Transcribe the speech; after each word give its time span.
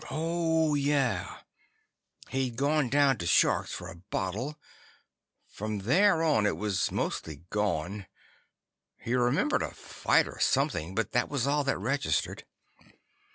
Oh, 0.09 0.73
yeah. 0.73 1.41
He'd 2.29 2.55
gone 2.55 2.89
to 2.89 3.15
the 3.19 3.27
Shark's 3.27 3.71
for 3.71 3.87
a 3.87 3.97
bottle. 4.09 4.57
From 5.47 5.77
there 5.81 6.23
on, 6.23 6.47
it 6.47 6.57
was 6.57 6.91
mostly 6.91 7.43
gone. 7.51 8.07
He 8.97 9.13
remembered 9.13 9.61
a 9.61 9.75
fight 9.75 10.27
or 10.27 10.39
something, 10.39 10.95
but 10.95 11.11
that 11.11 11.29
was 11.29 11.45
all 11.45 11.63
that 11.65 11.77
registered. 11.77 12.45